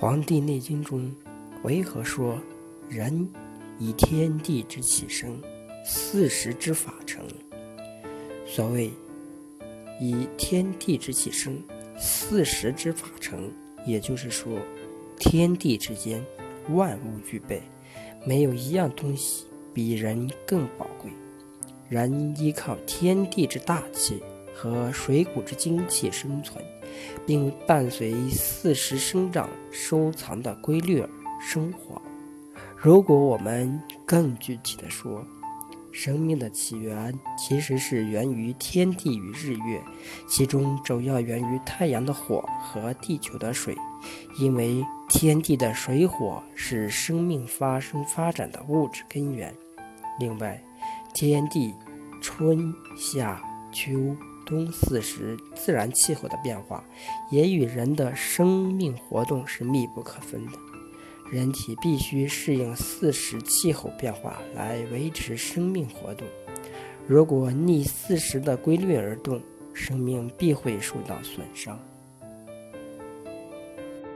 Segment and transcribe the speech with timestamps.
[0.00, 1.12] 黄帝内经》中
[1.64, 2.38] 为何说
[2.88, 3.28] 人
[3.80, 5.42] 以天地之气生，
[5.84, 7.24] 四时之法成？
[8.46, 8.92] 所谓
[10.00, 11.60] 以天地之气生，
[11.98, 13.50] 四时之法成，
[13.84, 14.60] 也就是说，
[15.18, 16.24] 天地之间
[16.68, 17.60] 万物具备，
[18.24, 21.10] 没有一样东西比人更宝贵。
[21.88, 24.22] 人依靠天地之大气
[24.54, 26.64] 和水谷之精气生存，
[27.26, 31.08] 并伴随四时生长收藏的规律而
[31.40, 32.00] 生活。
[32.76, 35.24] 如果我们更具体的说，
[35.90, 39.82] 生命的起源其实是源于天地与日月，
[40.28, 43.76] 其中主要源于太阳的火和地球的水，
[44.38, 49.52] 因为天地的水火是生命发生发展的物质根源。
[50.20, 50.62] 另外，
[51.14, 51.74] 天地
[52.20, 53.90] 春夏秋
[54.48, 56.82] 冬四时自然气候的变化，
[57.30, 60.52] 也与人的生命活动是密不可分的。
[61.30, 66.26] 人体必须适应四时气候变化来维持生命活动。
[67.06, 69.40] 如果逆四时的规律而动，
[69.74, 71.78] 生命必会受到损伤。